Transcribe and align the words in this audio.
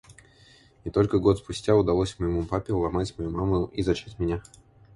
И 0.83 0.89
только 0.89 1.19
год 1.19 1.37
спустя 1.37 1.75
удалось 1.75 2.17
моему 2.17 2.43
папе 2.47 2.73
уломать 2.73 3.15
мою 3.19 3.29
маму 3.29 3.65
и 3.65 3.83
зачать 3.83 4.17
меня. 4.17 4.41